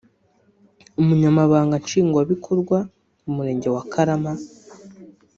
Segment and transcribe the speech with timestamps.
[1.01, 2.77] Umunyamabanga nshingwabikorwa
[3.23, 4.33] w’Umurenge wa Karama